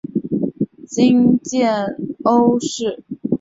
[0.03, 0.07] 在
[0.89, 1.69] 今建
[2.23, 3.03] 瓯市。